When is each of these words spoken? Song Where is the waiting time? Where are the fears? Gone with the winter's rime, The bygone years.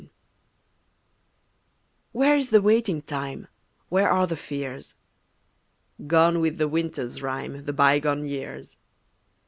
Song 0.01 0.09
Where 2.11 2.35
is 2.35 2.49
the 2.49 2.59
waiting 2.59 3.03
time? 3.03 3.45
Where 3.89 4.09
are 4.09 4.25
the 4.25 4.35
fears? 4.35 4.95
Gone 6.07 6.39
with 6.39 6.57
the 6.57 6.67
winter's 6.67 7.21
rime, 7.21 7.65
The 7.65 7.73
bygone 7.73 8.25
years. 8.25 8.77